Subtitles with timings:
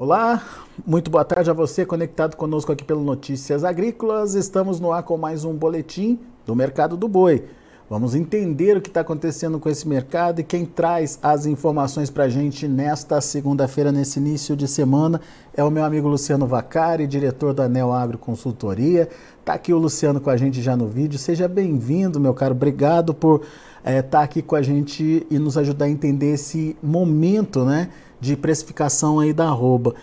[0.00, 0.40] Olá,
[0.86, 4.36] muito boa tarde a você conectado conosco aqui pelo Notícias Agrícolas.
[4.36, 7.44] Estamos no ar com mais um boletim do mercado do boi.
[7.90, 12.24] Vamos entender o que está acontecendo com esse mercado e quem traz as informações para
[12.24, 15.20] a gente nesta segunda-feira, nesse início de semana,
[15.52, 19.08] é o meu amigo Luciano Vacari, diretor da Neo Agro Consultoria.
[19.40, 21.18] Está aqui o Luciano com a gente já no vídeo.
[21.18, 22.54] Seja bem-vindo, meu caro.
[22.54, 23.40] Obrigado por
[23.78, 27.88] estar é, tá aqui com a gente e nos ajudar a entender esse momento, né?
[28.20, 29.94] De precificação aí da arroba.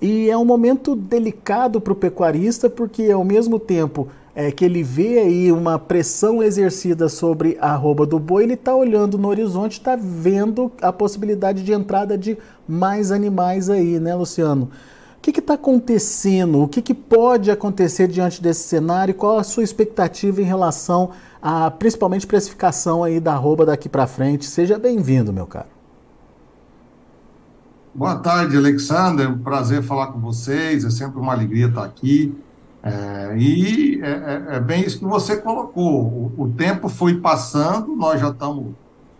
[0.00, 4.82] E é um momento delicado para o pecuarista, porque ao mesmo tempo é, que ele
[4.82, 9.72] vê aí uma pressão exercida sobre a arroba do boi, ele está olhando no horizonte,
[9.72, 14.70] está vendo a possibilidade de entrada de mais animais aí, né, Luciano?
[15.18, 16.62] O que está acontecendo?
[16.62, 19.14] O que, que, pode acontecer diante desse cenário?
[19.14, 21.10] Qual a sua expectativa em relação
[21.40, 24.46] a principalmente precificação aí da arroba daqui para frente?
[24.46, 25.81] Seja bem-vindo, meu caro.
[27.94, 29.30] Boa tarde, Alexander.
[29.30, 30.82] Um prazer falar com vocês.
[30.82, 32.34] É sempre uma alegria estar aqui.
[32.82, 36.02] É, e é, é, é, bem isso que você colocou.
[36.02, 38.72] O, o, tempo foi passando, nós já estamos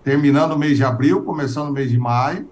[0.02, 2.48] terminando o mês de abril, começando o mês de maio.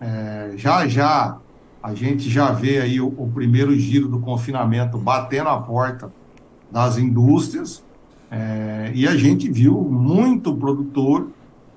[0.00, 1.36] É, já já
[1.82, 6.10] a gente já vê aí o, o, primeiro giro do confinamento batendo a porta
[6.70, 7.84] das indústrias.
[8.30, 11.28] É, e a gente viu muito produtor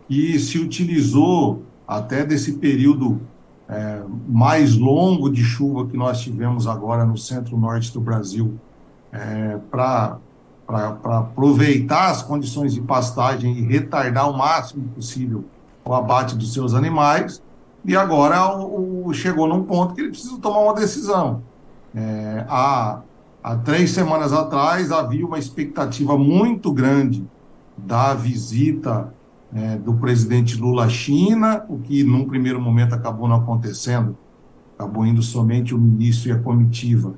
[0.07, 3.19] que se utilizou até desse período
[3.69, 8.57] é, mais longo de chuva que nós tivemos agora no centro-norte do Brasil
[9.11, 10.19] é, para
[11.03, 15.43] aproveitar as condições de pastagem e retardar o máximo possível
[15.83, 17.41] o abate dos seus animais.
[17.85, 21.41] E agora o, o chegou num ponto que ele precisa tomar uma decisão.
[21.95, 23.01] É, há,
[23.41, 27.25] há três semanas atrás havia uma expectativa muito grande
[27.77, 29.13] da visita
[29.53, 34.17] é, do presidente Lula à China, o que num primeiro momento acabou não acontecendo,
[34.77, 37.13] acabou indo somente o ministro e a comitiva,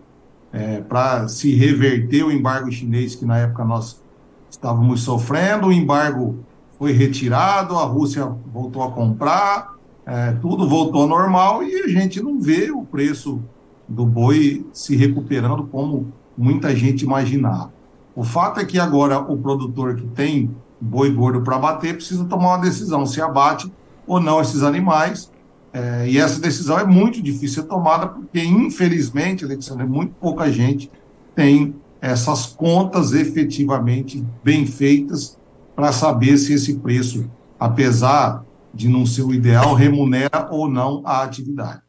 [0.52, 4.02] é, para se reverter o embargo chinês que na época nós
[4.50, 6.40] estávamos sofrendo, o embargo
[6.78, 9.76] foi retirado, a Rússia voltou a comprar,
[10.06, 13.42] é, tudo voltou ao normal e a gente não vê o preço
[13.88, 17.72] do boi se recuperando como muita gente imaginava.
[18.16, 22.56] O fato é que agora o produtor que tem boi gordo para abater, precisa tomar
[22.56, 23.72] uma decisão se abate
[24.08, 25.32] ou não esses animais.
[25.72, 30.92] É, e essa decisão é muito difícil ser tomada, porque, infelizmente, Alexandre, muito pouca gente
[31.36, 35.38] tem essas contas efetivamente bem feitas
[35.76, 37.30] para saber se esse preço,
[37.60, 41.82] apesar de não ser o ideal, remunera ou não a atividade.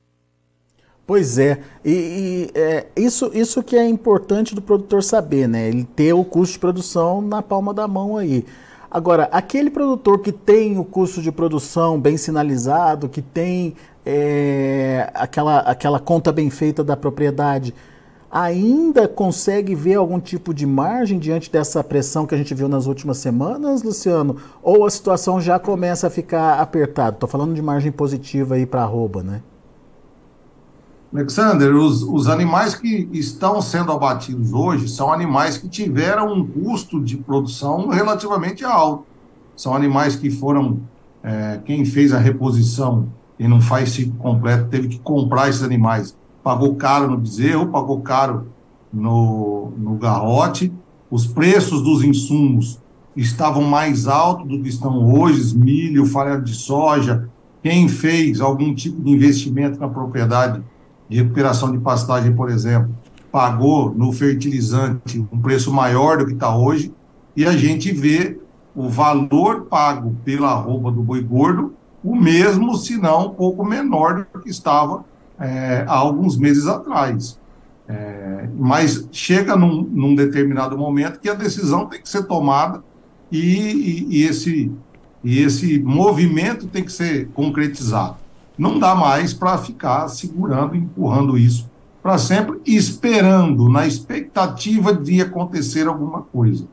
[1.06, 1.90] Pois é, e,
[2.54, 5.68] e é, isso, isso que é importante do produtor saber, né?
[5.68, 8.44] Ele ter o custo de produção na palma da mão aí.
[8.90, 15.60] Agora, aquele produtor que tem o custo de produção bem sinalizado, que tem é, aquela,
[15.60, 17.72] aquela conta bem feita da propriedade,
[18.28, 22.86] ainda consegue ver algum tipo de margem diante dessa pressão que a gente viu nas
[22.86, 24.36] últimas semanas, Luciano?
[24.62, 27.16] Ou a situação já começa a ficar apertada?
[27.16, 29.40] Estou falando de margem positiva aí para arroba, né?
[31.12, 37.02] Alexander, os, os animais que estão sendo abatidos hoje são animais que tiveram um custo
[37.02, 39.04] de produção relativamente alto.
[39.56, 40.78] São animais que foram.
[41.22, 46.16] É, quem fez a reposição e não faz ciclo completo teve que comprar esses animais.
[46.44, 48.46] Pagou caro no bezerro, pagou caro
[48.92, 50.72] no, no garrote.
[51.10, 52.78] Os preços dos insumos
[53.16, 57.28] estavam mais altos do que estão hoje milho, farelo de soja.
[57.62, 60.62] Quem fez algum tipo de investimento na propriedade
[61.10, 62.94] de recuperação de pastagem, por exemplo,
[63.32, 66.94] pagou no fertilizante um preço maior do que está hoje,
[67.36, 68.38] e a gente vê
[68.74, 74.26] o valor pago pela arroba do boi gordo o mesmo, se não um pouco menor
[74.32, 75.04] do que estava
[75.38, 77.38] é, há alguns meses atrás.
[77.88, 82.82] É, mas chega num, num, determinado momento que a decisão tem que ser tomada
[83.32, 84.70] e, e, e, esse,
[85.24, 88.16] e esse movimento tem que ser concretizado
[88.60, 91.70] não dá mais para ficar segurando, empurrando isso
[92.02, 96.66] para sempre, esperando, na expectativa de acontecer alguma coisa.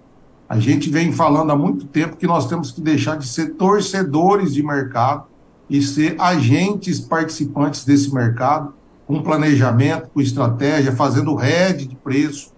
[0.50, 4.54] A gente vem falando há muito tempo que nós temos que deixar de ser torcedores
[4.54, 5.24] de mercado
[5.70, 8.74] e ser agentes participantes desse mercado,
[9.06, 12.52] com planejamento, com estratégia, fazendo rede de preço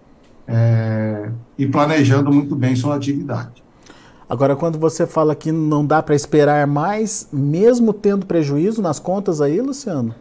[0.46, 3.62] é, e planejando muito bem sua atividade.
[4.30, 9.40] Agora, quando você fala que não dá para esperar mais, mesmo tendo prejuízo nas contas
[9.40, 10.14] aí, Luciano?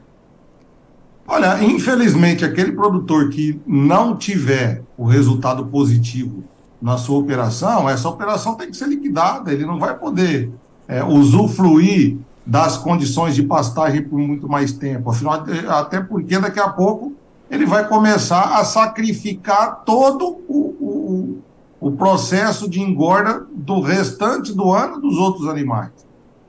[1.27, 6.43] Olha, infelizmente, aquele produtor que não tiver o resultado positivo
[6.81, 10.51] na sua operação, essa operação tem que ser liquidada, ele não vai poder
[10.87, 15.11] é, usufruir das condições de pastagem por muito mais tempo.
[15.11, 17.13] Afinal, até porque daqui a pouco
[17.47, 21.37] ele vai começar a sacrificar todo o, o,
[21.79, 25.91] o processo de engorda do restante do ano dos outros animais.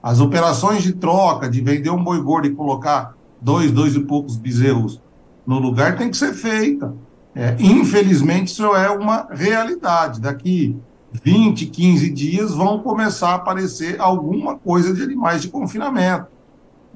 [0.02, 4.36] As operações de troca, de vender um boi gordo e colocar dois, dois e poucos
[4.36, 5.00] bezerros
[5.46, 6.94] no lugar, tem que ser feita.
[7.34, 10.20] É, infelizmente, isso é uma realidade.
[10.20, 10.76] Daqui
[11.12, 16.26] 20, 15 dias vão começar a aparecer alguma coisa de animais de confinamento.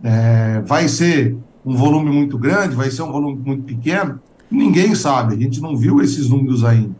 [0.02, 4.20] É, vai ser um volume muito grande, vai ser um volume muito pequeno,
[4.50, 6.94] ninguém sabe, a gente não viu esses números ainda.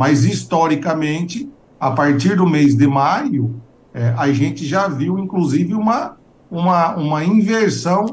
[0.00, 1.46] Mas, historicamente,
[1.78, 3.60] a partir do mês de maio,
[3.92, 6.16] é, a gente já viu, inclusive, uma,
[6.50, 8.06] uma, uma inversão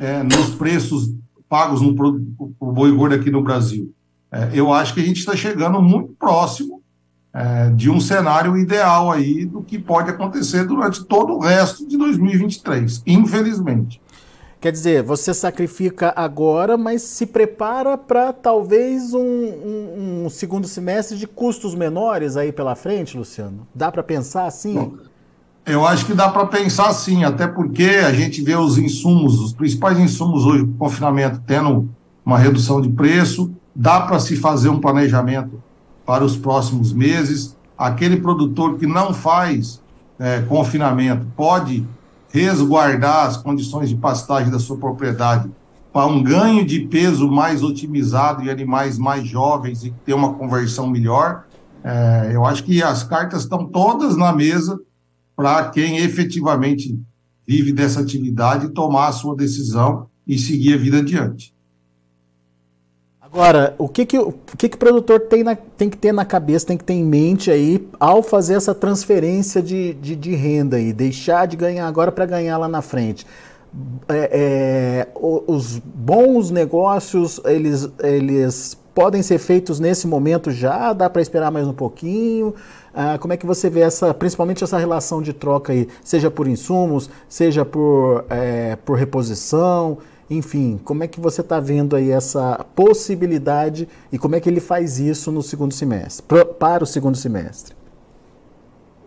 [0.00, 1.12] é, nos preços
[1.46, 3.92] pagos no boi gordo aqui no Brasil.
[4.32, 6.80] É, eu acho que a gente está chegando muito próximo
[7.34, 11.98] é, de um cenário ideal aí do que pode acontecer durante todo o resto de
[11.98, 14.00] 2023, infelizmente.
[14.60, 21.18] Quer dizer, você sacrifica agora, mas se prepara para talvez um, um, um, segundo semestre
[21.18, 23.66] de custos menores aí pela frente, Luciano?
[23.74, 24.74] Dá para pensar assim?
[24.74, 24.94] Bom,
[25.66, 29.52] eu acho que dá para pensar sim, até porque a gente vê os insumos, os
[29.52, 31.88] principais insumos hoje do confinamento tendo
[32.24, 35.62] uma redução de preço, dá para se fazer um planejamento
[36.04, 37.56] para os próximos meses.
[37.76, 39.82] Aquele produtor que não faz
[40.18, 41.86] é, confinamento pode
[42.40, 45.50] resguardar as condições de pastagem da sua propriedade
[45.92, 50.86] para um ganho de peso mais otimizado e animais mais jovens e ter uma conversão
[50.86, 51.46] melhor.
[51.82, 54.78] É, eu acho que as cartas estão todas na mesa
[55.34, 57.00] para quem efetivamente
[57.48, 61.55] vive dessa atividade tomar a sua decisão e seguir a vida adiante.
[63.36, 66.24] Agora, o que, que, o, que, que o produtor tem, na, tem que ter na
[66.24, 70.78] cabeça, tem que ter em mente aí ao fazer essa transferência de, de, de renda
[70.78, 73.26] aí, deixar de ganhar agora para ganhar lá na frente?
[74.08, 80.94] É, é, os bons negócios, eles, eles podem ser feitos nesse momento já?
[80.94, 82.54] Dá para esperar mais um pouquinho?
[82.94, 86.48] Ah, como é que você vê essa, principalmente essa relação de troca aí, seja por
[86.48, 89.98] insumos, seja por, é, por reposição?
[90.28, 94.60] Enfim, como é que você está vendo aí essa possibilidade e como é que ele
[94.60, 96.26] faz isso no segundo semestre,
[96.58, 97.76] para o segundo semestre?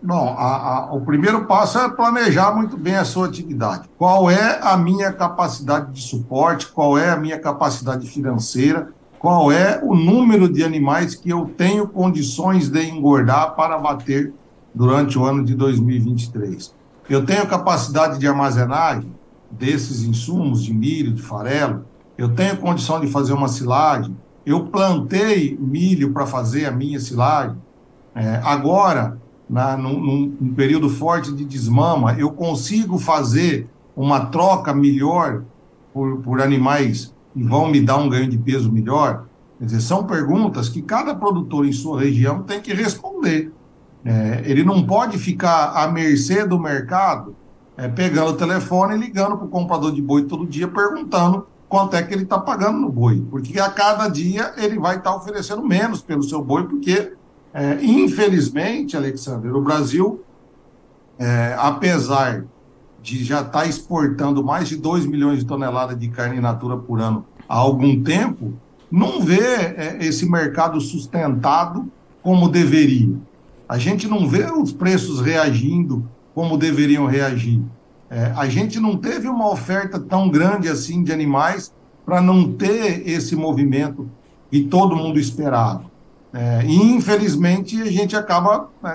[0.02, 3.90] Bom, a, a, o primeiro passo é planejar muito bem a sua atividade.
[3.98, 6.68] Qual é a minha capacidade de suporte?
[6.68, 8.94] Qual é a minha capacidade financeira?
[9.20, 14.34] Qual é o número de animais que eu tenho condições de engordar para bater
[14.74, 16.74] durante o ano de 2023?
[17.10, 19.19] Eu tenho capacidade de armazenagem?
[19.52, 21.86] Desses insumos de milho, de farelo,
[22.18, 24.16] eu tenho condição de fazer uma silagem,
[24.46, 27.58] eu plantei milho para fazer a minha silagem.
[28.16, 29.18] É, agora,
[29.50, 35.44] na, num, num, período forte de desmama, eu consigo fazer uma troca melhor
[35.94, 39.26] por, por animais que vão me dar um ganho de peso melhor?
[39.58, 43.52] Quer dizer, são perguntas que cada produtor em sua região tem que responder.
[44.04, 47.36] É, ele não pode ficar à mercê do mercado
[47.80, 51.96] é, pegando o telefone e ligando para o comprador de boi todo dia, perguntando quanto
[51.96, 53.26] é que ele está pagando no boi.
[53.32, 57.14] Porque a cada dia ele vai estar tá oferecendo menos pelo seu boi, porque,
[57.54, 60.22] é, infelizmente, Alexandre, o Brasil,
[61.18, 62.44] é, apesar
[63.02, 66.76] de já estar tá exportando mais de 2 milhões de toneladas de carne in natura
[66.76, 68.54] por ano há algum tempo,
[68.92, 71.90] não vê é, esse mercado sustentado
[72.22, 73.16] como deveria.
[73.70, 77.62] A gente não vê os preços reagindo como deveriam reagir.
[78.10, 81.74] É, a gente não teve uma oferta tão grande assim de animais
[82.06, 84.10] para não ter esse movimento
[84.50, 85.84] que todo mundo esperava.
[86.34, 88.90] É, e, infelizmente, a gente acaba é,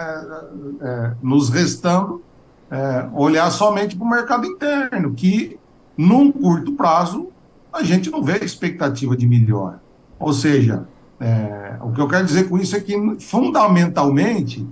[0.81, 2.23] é nos restando
[2.71, 5.59] é, olhar somente para o mercado interno, que,
[5.97, 7.29] num curto prazo,
[7.73, 9.81] a gente não vê expectativa de melhora.
[10.19, 10.87] Ou seja,
[11.21, 14.67] é, o que eu quero dizer com isso é que, fundamentalmente,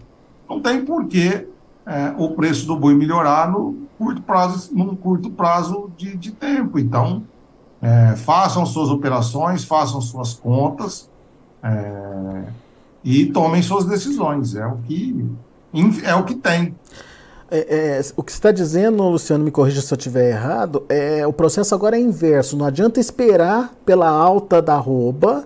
[0.49, 1.47] não tem porquê
[1.87, 6.79] é, o preço do boi melhorar no curto prazo, num curto prazo de, de tempo.
[6.79, 7.23] Então,
[7.81, 11.11] é, façam suas operações, façam suas contas
[11.63, 12.45] é,
[13.05, 14.55] e tomem suas decisões.
[14.55, 15.27] É o que,
[16.05, 16.75] é o que tem.
[17.51, 21.33] É, é, o que está dizendo, Luciano, me corrija se eu estiver errado, é o
[21.33, 22.57] processo agora é inverso.
[22.57, 25.45] Não adianta esperar pela alta da arroba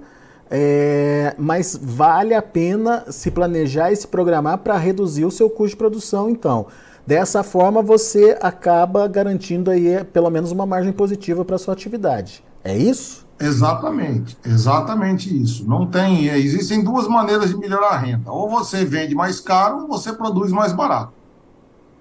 [0.51, 5.71] é, mas vale a pena se planejar e se programar para reduzir o seu custo
[5.71, 6.67] de produção, então.
[7.07, 12.45] Dessa forma, você acaba garantindo aí pelo menos uma margem positiva para sua atividade.
[12.65, 13.25] É isso?
[13.39, 15.69] Exatamente, exatamente isso.
[15.69, 18.33] Não tem, é, existem duas maneiras de melhorar a renda.
[18.33, 21.13] Ou você vende mais caro, ou você produz mais barato.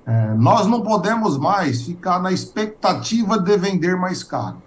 [0.07, 4.57] É, nós não podemos mais ficar na expectativa de vender mais caro.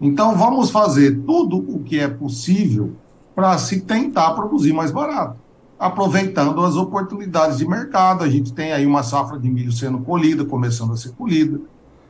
[0.00, 2.94] Então, vamos fazer tudo o que é possível
[3.38, 5.36] para se tentar produzir mais barato,
[5.78, 8.24] aproveitando as oportunidades de mercado.
[8.24, 11.60] A gente tem aí uma safra de milho sendo colhida, começando a ser colhida.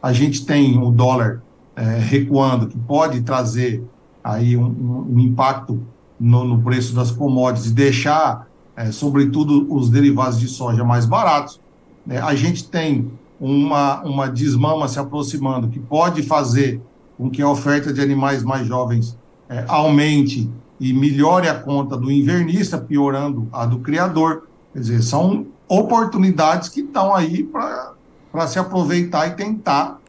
[0.02, 1.42] A gente tem o dólar
[1.76, 3.84] é, recuando, que pode trazer
[4.24, 5.78] aí um, um, um impacto
[6.18, 11.60] no, no, preço das commodities e deixar, é, sobretudo, os derivados de soja mais baratos.
[12.08, 16.80] É, a gente tem uma, uma desmama se aproximando, que pode fazer
[17.18, 19.14] com que a oferta de animais mais jovens
[19.46, 24.46] é, aumente e melhore a conta do invernista, piorando a do criador.
[24.72, 30.00] Quer dizer, são oportunidades que estão aí para se aproveitar e tentar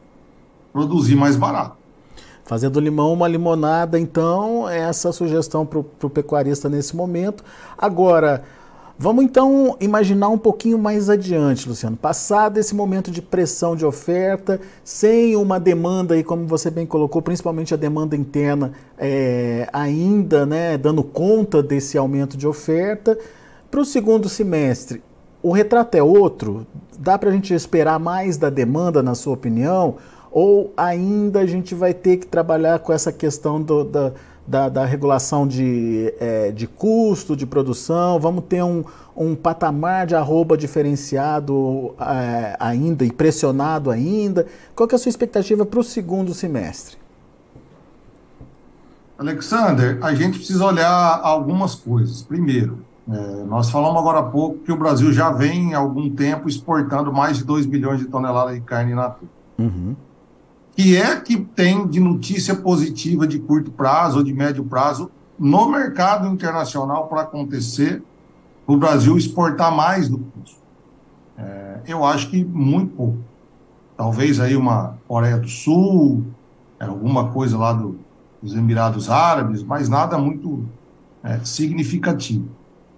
[0.72, 1.78] produzir mais barato.
[2.46, 7.44] Fazer do limão uma limonada, então, é essa sugestão para o pecuarista nesse momento.
[7.78, 8.44] Agora,
[9.00, 11.96] vamos então imaginar um pouquinho mais adiante, Luciano.
[11.96, 17.22] Passado esse momento de pressão de oferta, sem uma demanda, aí, como você bem colocou,
[17.22, 23.18] principalmente a demanda interna, é, ainda né, dando conta desse aumento de oferta,
[23.72, 25.02] para o segundo semestre,
[25.42, 26.68] o retrato é outro?
[27.00, 29.96] Dá para a gente esperar mais da demanda, na sua opinião?
[30.32, 34.12] Ou ainda a gente vai ter que trabalhar com essa questão do, da,
[34.50, 38.20] da, da, regulação de, é, de custo de produção?
[38.20, 38.84] Vamos ter um,
[39.16, 44.48] um patamar de arroba diferenciado é, ainda e pressionado ainda?
[44.76, 46.98] Qual é a sua expectativa para o segundo semestre?
[49.20, 52.24] Alexander, a gente precisa olhar algumas coisas.
[52.24, 56.50] Primeiro, é, nós falamos agora há pouco que o Brasil já vem há algum tempo
[56.50, 59.30] exportando mais de 2 milhões de toneladas de carne natura.
[59.60, 59.96] Uhum
[60.80, 65.70] que é que tem de notícia positiva de curto prazo ou de médio prazo no
[65.70, 68.02] mercado internacional para acontecer
[68.66, 70.58] o Brasil exportar mais do que
[71.38, 73.18] É, eu acho que muito pouco.
[73.98, 76.24] Talvez aí uma Coreia do Sul,
[76.80, 78.00] é, alguma coisa lá do,
[78.42, 80.64] dos Emirados Árabes, mas nada muito
[81.22, 82.48] é, significativo.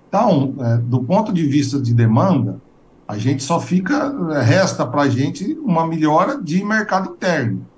[0.07, 2.61] Então, é, do ponto de vista de demanda,
[3.07, 7.70] a gente só fica, resta para a gente uma melhora de mercado interno.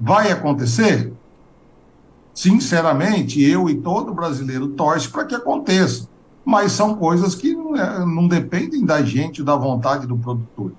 [0.00, 1.12] Vai acontecer?
[2.32, 6.08] Sinceramente, eu e todo brasileiro torce para que aconteça.
[6.44, 10.72] Mas são coisas que não, é, não dependem da gente, da vontade do produtor.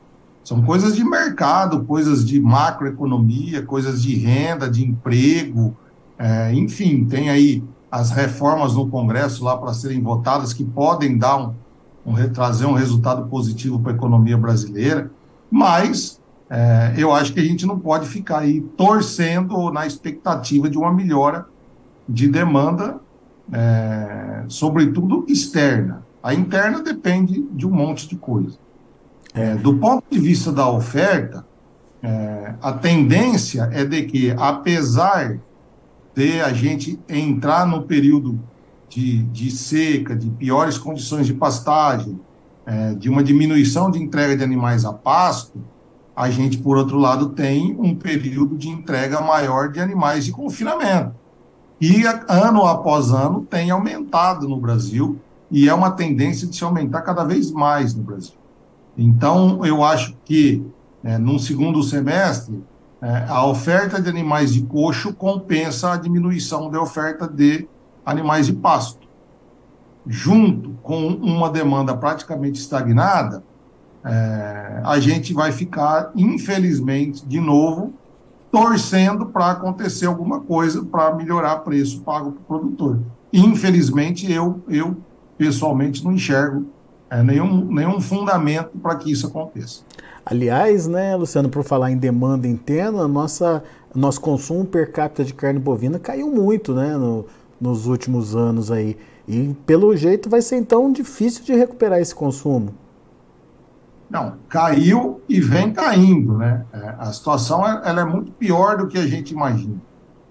[0.43, 5.77] São coisas de mercado, coisas de macroeconomia, coisas de renda, de emprego,
[6.21, 11.37] é, enfim, tem aí as reformas no Congresso lá para serem votadas que podem dar
[11.37, 11.53] um,
[12.05, 15.11] um trazer um resultado positivo para a economia brasileira,
[15.49, 16.20] mas
[16.53, 20.91] é, eu acho que a gente não pode ficar aí torcendo na expectativa de uma
[20.91, 21.45] melhora
[22.07, 22.99] de demanda,
[23.53, 26.05] é, sobretudo externa.
[26.21, 28.57] A interna depende de um monte de coisa.
[29.33, 31.45] É, do ponto de vista da oferta,
[32.03, 35.39] é, a tendência é de que, apesar
[36.13, 38.37] de a gente entrar no período
[38.89, 42.19] de, de seca, de piores condições de pastagem,
[42.65, 45.57] é, de uma diminuição de entrega de animais a pasto,
[46.21, 51.15] a gente, por outro lado, tem um período de entrega maior de animais de confinamento.
[51.81, 57.01] E ano após ano tem aumentado no Brasil e é uma tendência de se aumentar
[57.01, 58.35] cada vez mais no Brasil.
[58.95, 60.63] Então, eu acho que
[61.03, 62.63] é, num segundo semestre,
[63.01, 67.67] é, a oferta de animais de coxo compensa a diminuição da oferta de
[68.05, 69.07] animais de pasto.
[70.05, 73.43] Junto com uma demanda praticamente estagnada,
[74.03, 77.93] é, a gente vai ficar, infelizmente, de novo,
[78.51, 82.99] torcendo para acontecer alguma coisa para melhorar preço pago para o produtor.
[83.31, 84.97] Infelizmente, eu, eu
[85.37, 86.65] pessoalmente não enxergo
[87.09, 89.81] é, nenhum, nenhum fundamento para que isso aconteça.
[90.25, 95.59] Aliás, né, Luciano, por falar em demanda interna, nossa, nosso consumo per capita de carne
[95.59, 97.25] bovina caiu muito né, no,
[97.59, 98.97] nos últimos anos aí.
[99.27, 102.73] E pelo jeito vai ser então difícil de recuperar esse consumo.
[104.11, 106.65] Não, caiu e vem caindo, né?
[106.73, 109.81] É, a situação ela é muito pior do que a gente imagina.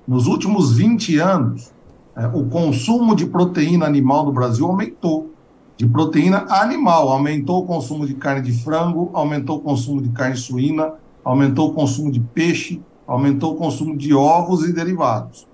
[0.07, 1.73] Nos últimos 20 anos,
[2.15, 5.33] é, o consumo de proteína animal no Brasil aumentou.
[5.79, 10.37] De proteína animal, aumentou o consumo de carne de frango, aumentou o consumo de carne
[10.37, 10.93] suína,
[11.25, 15.49] aumentou o consumo de peixe, aumentou o consumo de ovos e derivados.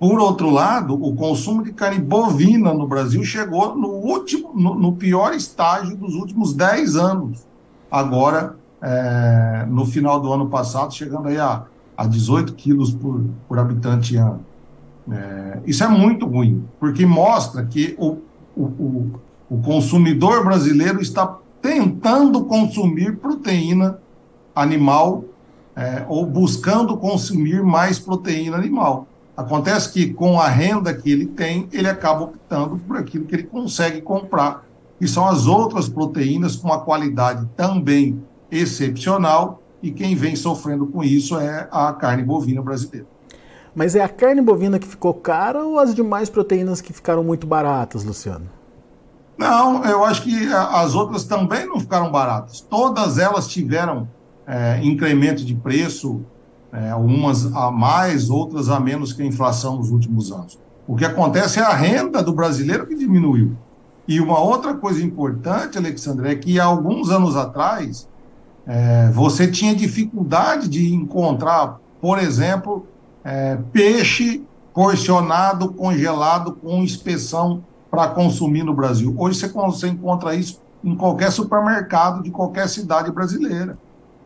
[0.00, 4.92] Por outro lado, o consumo de carne bovina no Brasil chegou no último, no, no
[4.94, 7.51] pior estágio dos últimos 10 anos
[7.92, 13.58] agora, é, no final do ano passado, chegando aí a, a 18 quilos por, por
[13.58, 14.40] habitante ano.
[15.10, 18.18] É, isso é muito ruim, porque mostra que o,
[18.56, 19.20] o, o,
[19.50, 23.98] o consumidor brasileiro está tentando consumir proteína
[24.54, 25.24] animal
[25.76, 29.06] é, ou buscando consumir mais proteína animal.
[29.36, 33.44] Acontece que com a renda que ele tem, ele acaba optando por aquilo que ele
[33.44, 34.64] consegue comprar,
[35.02, 41.02] que são as outras proteínas com uma qualidade também excepcional, e quem vem sofrendo com
[41.02, 43.08] isso é a carne bovina brasileira.
[43.74, 47.48] Mas é a carne bovina que ficou cara ou as demais proteínas que ficaram muito
[47.48, 48.48] baratas, Luciano?
[49.36, 52.60] Não, eu acho que as outras também não ficaram baratas.
[52.60, 54.08] Todas elas tiveram
[54.46, 56.24] é, incremento de preço,
[56.72, 60.60] é, umas a mais, outras a menos que a inflação nos últimos anos.
[60.86, 63.56] O que acontece é a renda do brasileiro que diminuiu.
[64.06, 68.08] E uma outra coisa importante, Alexandre, é que alguns anos atrás
[68.66, 72.86] é, você tinha dificuldade de encontrar, por exemplo,
[73.24, 74.42] é, peixe
[74.74, 79.14] porcionado, congelado, com inspeção para consumir no Brasil.
[79.18, 83.76] Hoje você, você encontra isso em qualquer supermercado de qualquer cidade brasileira.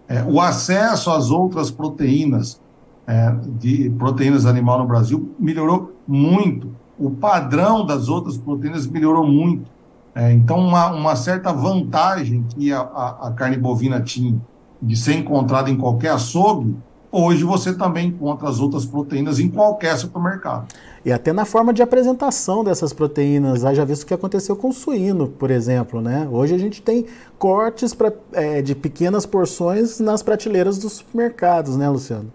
[0.08, 2.60] É, o acesso às outras proteínas,
[3.06, 6.70] é, de proteínas animal no Brasil, melhorou muito.
[6.98, 9.70] O padrão das outras proteínas melhorou muito.
[10.14, 14.34] É, então, uma, uma, certa vantagem que a, a, a carne bovina tinha
[14.80, 16.74] de ser encontrada em qualquer açougue,
[17.18, 20.66] Hoje você também encontra as outras proteínas em qualquer supermercado.
[21.02, 24.72] E até na forma de apresentação dessas proteínas, já visto o que aconteceu com o
[24.72, 26.28] suíno, por exemplo, né?
[26.30, 27.06] Hoje a gente tem
[27.38, 32.30] cortes pra, é, de pequenas porções nas prateleiras dos supermercados, né, Luciano?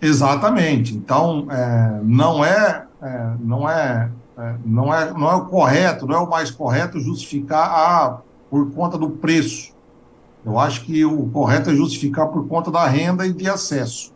[0.00, 0.94] Exatamente.
[0.94, 6.14] Então, é, não é, é, não é, é, não é, não é o correto, não
[6.14, 8.18] é o mais correto justificar ah,
[8.50, 9.74] por conta do preço.
[10.44, 14.12] Eu acho que o correto é justificar por conta da renda e de acesso.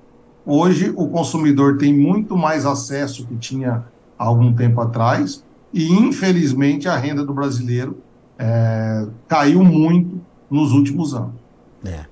[0.46, 3.84] Hoje, o consumidor tem muito mais acesso que tinha
[4.18, 7.98] há algum tempo atrás, e infelizmente a renda do brasileiro
[8.38, 10.20] é, caiu muito
[10.50, 11.34] nos últimos anos.
[11.84, 12.04] É.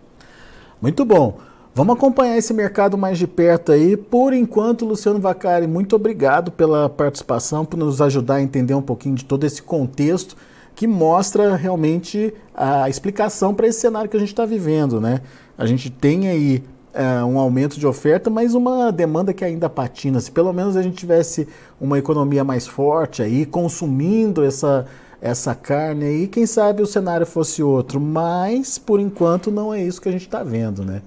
[0.80, 1.38] Muito bom.
[1.78, 3.96] Vamos acompanhar esse mercado mais de perto aí.
[3.96, 9.14] Por enquanto, Luciano Vacari, muito obrigado pela participação, por nos ajudar a entender um pouquinho
[9.14, 10.36] de todo esse contexto
[10.74, 15.20] que mostra realmente a explicação para esse cenário que a gente está vivendo, né?
[15.56, 20.18] A gente tem aí é, um aumento de oferta, mas uma demanda que ainda patina.
[20.18, 21.46] Se pelo menos a gente tivesse
[21.80, 24.84] uma economia mais forte aí, consumindo essa,
[25.22, 28.00] essa carne aí, quem sabe o cenário fosse outro.
[28.00, 31.02] Mas, por enquanto, não é isso que a gente está vendo, né?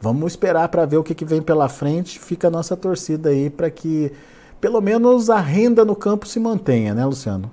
[0.00, 2.18] Vamos esperar para ver o que, que vem pela frente.
[2.18, 4.12] Fica a nossa torcida aí para que
[4.60, 7.50] pelo menos a renda no campo se mantenha, né, Luciano?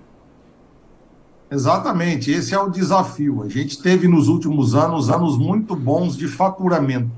[1.50, 3.44] Exatamente, esse é o desafio.
[3.44, 7.12] A gente teve nos últimos anos anos muito bons de faturamento.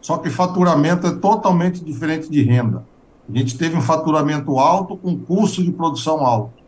[0.00, 2.84] Só que faturamento é totalmente diferente de renda.
[3.28, 6.58] A gente teve um faturamento alto com custo de produção alto.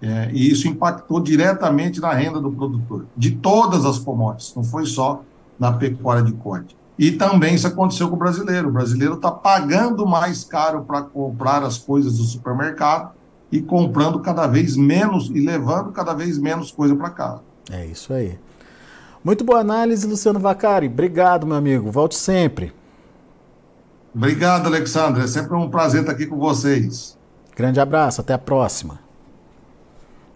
[0.00, 4.84] É, e isso impactou diretamente na renda do produtor, de todas as commodities, não foi
[4.84, 5.22] só
[5.58, 6.76] na pecuária de corte.
[6.98, 8.68] E também isso aconteceu com o brasileiro.
[8.68, 13.12] O brasileiro está pagando mais caro para comprar as coisas do supermercado
[13.50, 17.42] e comprando cada vez menos e levando cada vez menos coisa para casa.
[17.70, 18.38] É isso aí.
[19.24, 20.86] Muito boa análise, Luciano Vacari.
[20.86, 21.90] Obrigado, meu amigo.
[21.90, 22.72] Volte sempre.
[24.14, 25.24] Obrigado, Alexandre.
[25.24, 27.18] É sempre um prazer estar aqui com vocês.
[27.56, 29.00] Grande abraço, até a próxima.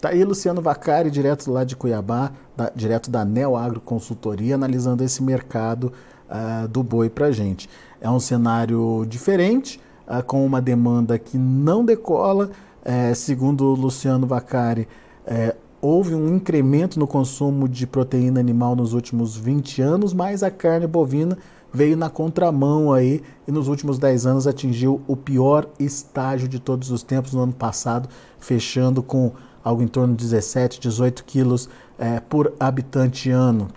[0.00, 5.02] Tá aí Luciano Vacari, direto lá de Cuiabá, da, direto da Neo Agro Consultoria, analisando
[5.02, 5.92] esse mercado
[6.28, 7.68] uh, do boi para gente.
[8.00, 12.50] É um cenário diferente, uh, com uma demanda que não decola,
[12.84, 14.88] é, segundo o Luciano Vacari,
[15.26, 20.50] é, houve um incremento no consumo de proteína animal nos últimos 20 anos, mas a
[20.50, 21.36] carne bovina
[21.72, 26.90] veio na contramão aí e nos últimos 10 anos atingiu o pior estágio de todos
[26.90, 32.20] os tempos no ano passado, fechando com algo em torno de 17, 18 quilos é,
[32.20, 33.68] por habitante ano.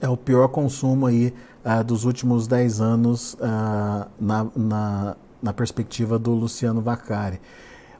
[0.00, 1.32] É o pior consumo aí
[1.64, 7.40] uh, dos últimos 10 anos uh, na, na, na perspectiva do Luciano Vacari.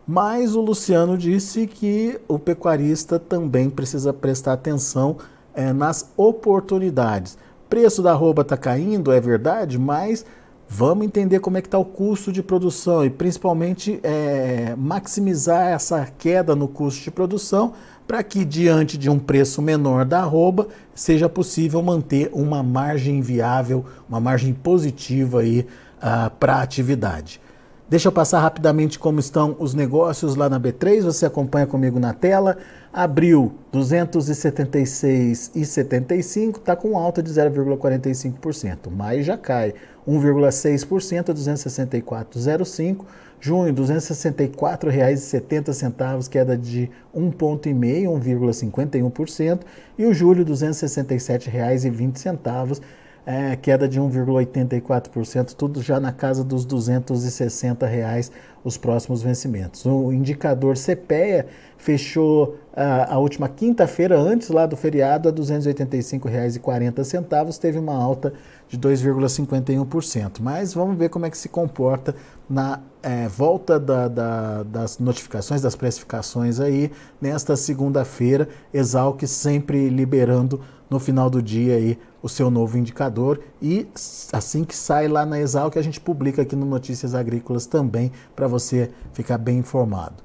[0.07, 5.19] Mas o Luciano disse que o pecuarista também precisa prestar atenção
[5.55, 7.39] é, nas oportunidades.
[7.69, 10.25] Preço da arroba está caindo, é verdade, mas
[10.69, 16.05] vamos entender como é que está o custo de produção e principalmente é, maximizar essa
[16.19, 17.75] queda no custo de produção
[18.11, 23.85] para que diante de um preço menor da arroba seja possível manter uma margem viável,
[24.09, 25.65] uma margem positiva aí
[25.99, 27.41] uh, para a atividade.
[27.89, 32.13] Deixa eu passar rapidamente como estão os negócios lá na B3, você acompanha comigo na
[32.13, 32.59] tela.
[32.93, 38.91] Abril 276,75 está com alta de 0,45%.
[38.91, 39.73] Maio já cai
[40.05, 43.05] 1,6% a 264,05.
[43.41, 49.61] Junho R$ 264,70, queda de 1,5%, 1,51%.
[49.99, 52.81] E o julho R$ 267,20
[53.27, 58.33] é, queda de 1,84%, tudo já na casa dos 260 reais
[58.65, 59.87] os próximos vencimentos.
[59.87, 67.59] O indicador CPEA fechou a, a última quinta-feira, antes lá do feriado, a R$ 285,40,
[67.59, 68.33] teve uma alta
[68.71, 70.39] de 2,51%.
[70.41, 72.15] Mas vamos ver como é que se comporta
[72.49, 80.61] na é, volta da, da, das notificações, das precificações aí, nesta segunda-feira, Exalc sempre liberando
[80.89, 83.89] no final do dia aí o seu novo indicador e
[84.33, 88.47] assim que sai lá na Exalc a gente publica aqui no Notícias Agrícolas também para
[88.47, 90.17] você ficar bem informado.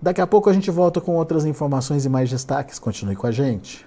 [0.00, 2.78] Daqui a pouco a gente volta com outras informações e mais destaques.
[2.78, 3.86] Continue com a gente.